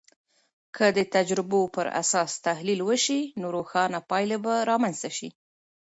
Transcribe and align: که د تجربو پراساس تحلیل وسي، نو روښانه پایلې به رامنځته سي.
که 0.75 0.85
د 0.97 0.99
تجربو 1.15 1.59
پراساس 1.75 2.31
تحلیل 2.47 2.79
وسي، 2.89 3.21
نو 3.39 3.47
روښانه 3.57 3.99
پایلې 4.09 4.37
به 4.45 4.53
رامنځته 4.69 5.09
سي. 5.17 5.29